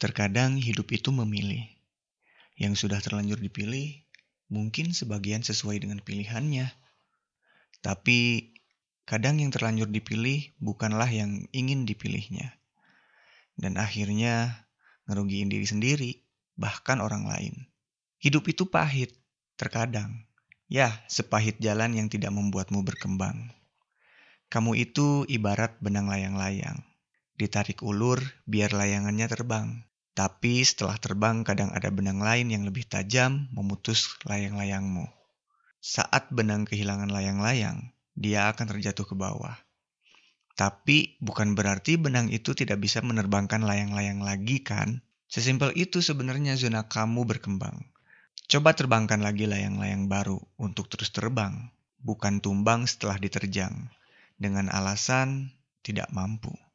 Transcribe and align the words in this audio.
Terkadang 0.00 0.56
hidup 0.56 0.88
itu 0.96 1.12
memilih. 1.12 1.60
Yang 2.56 2.88
sudah 2.88 3.04
terlanjur 3.04 3.36
dipilih, 3.36 4.00
mungkin 4.48 4.96
sebagian 4.96 5.44
sesuai 5.44 5.84
dengan 5.84 6.00
pilihannya. 6.00 6.72
Tapi 7.84 8.48
kadang 9.04 9.44
yang 9.44 9.52
terlanjur 9.52 9.92
dipilih 9.92 10.56
bukanlah 10.56 11.04
yang 11.04 11.44
ingin 11.52 11.84
dipilihnya. 11.84 12.56
Dan 13.60 13.76
akhirnya 13.76 14.64
ngerugiin 15.04 15.52
diri 15.52 15.68
sendiri, 15.68 16.10
bahkan 16.56 17.04
orang 17.04 17.28
lain. 17.28 17.68
Hidup 18.24 18.48
itu 18.48 18.72
pahit, 18.72 19.12
terkadang. 19.60 20.24
Ya, 20.64 20.96
sepahit 21.12 21.60
jalan 21.60 21.92
yang 21.92 22.08
tidak 22.08 22.32
membuatmu 22.32 22.80
berkembang. 22.88 23.52
Kamu 24.48 24.80
itu 24.80 25.28
ibarat 25.28 25.76
benang 25.84 26.08
layang-layang. 26.08 26.88
Ditarik 27.36 27.84
ulur 27.84 28.24
biar 28.48 28.72
layangannya 28.72 29.28
terbang. 29.28 29.89
Tapi 30.10 30.66
setelah 30.66 30.98
terbang 30.98 31.46
kadang 31.46 31.70
ada 31.70 31.88
benang 31.88 32.18
lain 32.18 32.50
yang 32.50 32.66
lebih 32.66 32.84
tajam 32.84 33.46
memutus 33.54 34.18
layang-layangmu. 34.26 35.06
Saat 35.80 36.28
benang 36.34 36.68
kehilangan 36.68 37.08
layang-layang, 37.08 37.94
dia 38.12 38.52
akan 38.52 38.66
terjatuh 38.76 39.06
ke 39.08 39.14
bawah. 39.16 39.56
Tapi 40.60 41.16
bukan 41.24 41.56
berarti 41.56 41.96
benang 41.96 42.28
itu 42.28 42.52
tidak 42.52 42.84
bisa 42.84 43.00
menerbangkan 43.00 43.64
layang-layang 43.64 44.20
lagi 44.20 44.60
kan? 44.60 45.00
Sesimpel 45.30 45.72
itu 45.72 46.04
sebenarnya 46.04 46.58
zona 46.60 46.84
kamu 46.84 47.24
berkembang. 47.24 47.80
Coba 48.50 48.76
terbangkan 48.76 49.24
lagi 49.24 49.48
layang-layang 49.48 50.10
baru 50.10 50.36
untuk 50.60 50.90
terus 50.92 51.14
terbang, 51.14 51.70
bukan 52.02 52.44
tumbang 52.44 52.84
setelah 52.84 53.16
diterjang, 53.16 53.88
dengan 54.36 54.68
alasan 54.68 55.54
tidak 55.80 56.12
mampu. 56.12 56.52